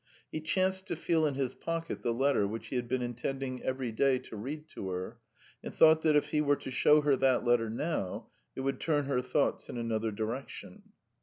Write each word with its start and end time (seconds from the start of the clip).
He 0.31 0.41
chanced 0.41 0.87
to 0.87 0.95
feel 0.95 1.27
in 1.27 1.35
his 1.35 1.53
pocket 1.53 2.01
the 2.01 2.11
letter 2.11 2.47
which 2.47 2.69
he 2.69 2.75
had 2.75 2.87
been 2.87 3.03
intending 3.03 3.61
every 3.61 3.91
day 3.91 4.17
to 4.17 4.35
read 4.35 4.67
to 4.69 4.89
her, 4.89 5.19
and 5.63 5.71
thought 5.71 6.03
if 6.03 6.29
he 6.31 6.41
were 6.41 6.55
to 6.55 6.71
show 6.71 7.01
her 7.01 7.15
that 7.17 7.45
letter 7.45 7.69
now, 7.69 8.31
it 8.55 8.61
would 8.61 8.79
turn 8.79 9.05
her 9.05 9.21
thoughts 9.21 9.69
in 9.69 9.77
another 9.77 10.09
direction. 10.09 10.81